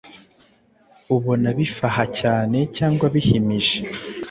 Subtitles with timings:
[1.15, 3.77] ubona bifaha cyane cyangwa bihimihije